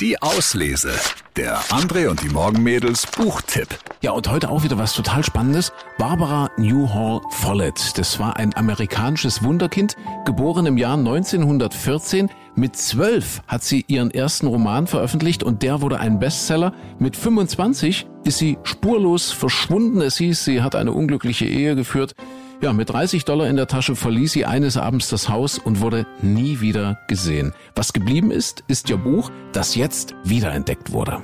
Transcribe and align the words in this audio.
Die 0.00 0.22
Auslese. 0.22 0.92
Der 1.36 1.60
André 1.64 2.08
und 2.08 2.22
die 2.22 2.30
Morgenmädels 2.30 3.06
Buchtipp. 3.06 3.68
Ja, 4.00 4.12
und 4.12 4.30
heute 4.30 4.48
auch 4.48 4.64
wieder 4.64 4.78
was 4.78 4.94
total 4.94 5.22
Spannendes. 5.22 5.72
Barbara 5.98 6.48
Newhall 6.56 7.20
Follett. 7.28 7.98
Das 7.98 8.18
war 8.18 8.38
ein 8.38 8.56
amerikanisches 8.56 9.42
Wunderkind, 9.42 9.96
geboren 10.24 10.64
im 10.64 10.78
Jahr 10.78 10.96
1914. 10.96 12.30
Mit 12.54 12.76
zwölf 12.76 13.42
hat 13.46 13.62
sie 13.62 13.84
ihren 13.88 14.10
ersten 14.10 14.46
Roman 14.46 14.86
veröffentlicht 14.86 15.42
und 15.42 15.62
der 15.62 15.82
wurde 15.82 16.00
ein 16.00 16.18
Bestseller. 16.18 16.72
Mit 16.98 17.14
25 17.14 18.06
ist 18.24 18.38
sie 18.38 18.56
spurlos 18.62 19.32
verschwunden. 19.32 20.00
Es 20.00 20.16
hieß, 20.16 20.46
sie 20.46 20.62
hat 20.62 20.76
eine 20.76 20.92
unglückliche 20.92 21.44
Ehe 21.44 21.76
geführt. 21.76 22.14
Ja, 22.62 22.74
mit 22.74 22.90
30 22.90 23.24
Dollar 23.24 23.48
in 23.48 23.56
der 23.56 23.68
Tasche 23.68 23.96
verließ 23.96 24.32
sie 24.32 24.44
eines 24.44 24.76
Abends 24.76 25.08
das 25.08 25.30
Haus 25.30 25.58
und 25.58 25.80
wurde 25.80 26.06
nie 26.20 26.60
wieder 26.60 26.98
gesehen. 27.08 27.54
Was 27.74 27.94
geblieben 27.94 28.30
ist, 28.30 28.64
ist 28.68 28.90
ihr 28.90 28.98
Buch, 28.98 29.30
das 29.52 29.76
jetzt 29.76 30.14
wiederentdeckt 30.24 30.92
wurde. 30.92 31.22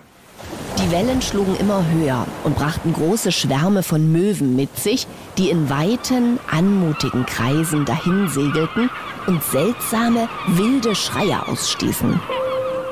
Die 0.79 0.91
Wellen 0.91 1.21
schlugen 1.21 1.55
immer 1.57 1.85
höher 1.91 2.27
und 2.45 2.57
brachten 2.57 2.95
große 2.95 3.33
Schwärme 3.33 3.83
von 3.83 4.13
Möwen 4.13 4.57
mit 4.57 4.79
sich, 4.79 5.07
die 5.37 5.51
in 5.51 5.69
weiten, 5.69 6.39
anmutigen 6.51 7.27
Kreisen 7.27 7.85
dahinsegelten 7.85 8.89
und 9.27 9.43
seltsame, 9.43 10.31
wilde 10.49 10.95
Schreie 10.95 11.47
ausstießen. 11.49 12.19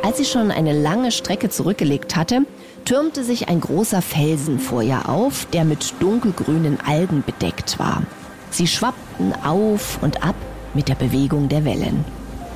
Als 0.02 0.18
sie 0.18 0.26
schon 0.26 0.50
eine 0.50 0.78
lange 0.78 1.12
Strecke 1.12 1.48
zurückgelegt 1.48 2.14
hatte, 2.14 2.42
türmte 2.84 3.24
sich 3.24 3.48
ein 3.48 3.60
großer 3.60 4.02
Felsen 4.02 4.58
vor 4.58 4.82
ihr 4.82 5.08
auf, 5.08 5.46
der 5.54 5.64
mit 5.64 5.94
dunkelgrünen 6.00 6.78
Algen 6.86 7.22
bedeckt 7.24 7.78
war. 7.78 8.02
Sie 8.54 8.68
schwappten 8.68 9.34
auf 9.44 9.98
und 10.00 10.22
ab 10.22 10.36
mit 10.74 10.88
der 10.88 10.94
Bewegung 10.94 11.48
der 11.48 11.64
Wellen. 11.64 12.04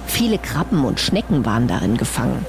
Viele 0.07 0.39
Krabben 0.39 0.85
und 0.85 1.01
Schnecken 1.01 1.45
waren 1.45 1.67
darin 1.67 1.97
gefangen. 1.97 2.47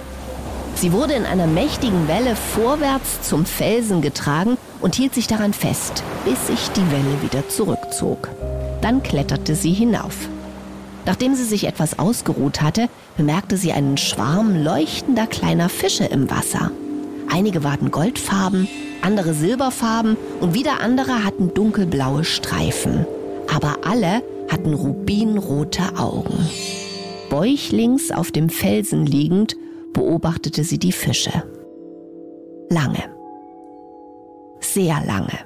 Sie 0.75 0.93
wurde 0.93 1.13
in 1.13 1.25
einer 1.25 1.47
mächtigen 1.47 2.07
Welle 2.07 2.35
vorwärts 2.35 3.23
zum 3.23 3.47
Felsen 3.47 4.03
getragen 4.03 4.55
und 4.81 4.93
hielt 4.93 5.15
sich 5.15 5.25
daran 5.25 5.53
fest, 5.53 6.03
bis 6.25 6.45
sich 6.45 6.69
die 6.73 6.91
Welle 6.91 7.23
wieder 7.23 7.49
zurückzog. 7.49 8.29
Dann 8.81 9.01
kletterte 9.01 9.55
sie 9.55 9.73
hinauf. 9.73 10.29
Nachdem 11.07 11.33
sie 11.33 11.43
sich 11.43 11.65
etwas 11.65 11.97
ausgeruht 11.97 12.61
hatte, 12.61 12.87
bemerkte 13.17 13.57
sie 13.57 13.71
einen 13.73 13.97
Schwarm 13.97 14.63
leuchtender 14.63 15.25
kleiner 15.25 15.69
Fische 15.69 16.05
im 16.05 16.29
Wasser. 16.29 16.69
Einige 17.31 17.63
waren 17.63 17.89
goldfarben, 17.89 18.67
andere 19.01 19.33
silberfarben 19.33 20.17
und 20.39 20.53
wieder 20.53 20.81
andere 20.81 21.23
hatten 21.23 21.51
dunkelblaue 21.55 22.23
Streifen 22.23 23.07
aber 23.53 23.77
alle 23.83 24.23
hatten 24.49 24.73
rubinrote 24.73 25.97
Augen. 25.97 26.49
Bäuchlings 27.29 28.11
auf 28.11 28.31
dem 28.31 28.49
Felsen 28.49 29.05
liegend 29.05 29.55
beobachtete 29.93 30.63
sie 30.63 30.79
die 30.79 30.91
Fische. 30.91 31.43
Lange. 32.69 33.03
Sehr 34.59 35.03
lange. 35.05 35.39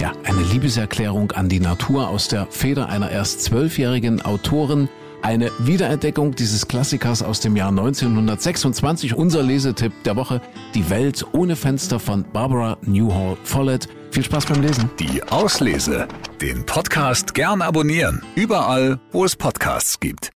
Ja, 0.00 0.12
eine 0.24 0.42
Liebeserklärung 0.52 1.30
an 1.32 1.48
die 1.48 1.60
Natur 1.60 2.08
aus 2.08 2.26
der 2.28 2.46
Feder 2.50 2.88
einer 2.88 3.10
erst 3.10 3.42
zwölfjährigen 3.42 4.20
Autorin. 4.22 4.88
Eine 5.22 5.52
Wiederentdeckung 5.60 6.34
dieses 6.34 6.66
Klassikers 6.66 7.22
aus 7.22 7.38
dem 7.38 7.54
Jahr 7.54 7.68
1926. 7.68 9.14
Unser 9.14 9.44
Lesetipp 9.44 9.92
der 10.04 10.16
Woche. 10.16 10.40
Die 10.74 10.90
Welt 10.90 11.24
ohne 11.32 11.54
Fenster 11.54 12.00
von 12.00 12.24
Barbara 12.32 12.78
Newhall 12.82 13.36
Follett. 13.44 13.88
Viel 14.12 14.24
Spaß 14.24 14.44
beim 14.44 14.60
Lesen. 14.60 14.90
Die 15.00 15.22
Auslese. 15.22 16.06
Den 16.38 16.66
Podcast 16.66 17.32
gern 17.32 17.62
abonnieren. 17.62 18.22
Überall, 18.34 19.00
wo 19.10 19.24
es 19.24 19.34
Podcasts 19.34 20.00
gibt. 20.00 20.28